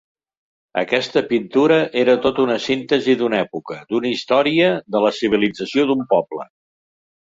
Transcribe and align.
Aquesta 0.81 1.21
pintura 1.33 1.77
era 2.05 2.17
tota 2.25 2.43
una 2.47 2.57
síntesi 2.65 3.17
d'una 3.21 3.39
època, 3.45 3.81
d'una 3.93 4.13
història, 4.17 4.75
de 4.93 5.07
la 5.09 5.17
civilització 5.23 5.91
d'un 5.93 6.07
poble. 6.19 6.53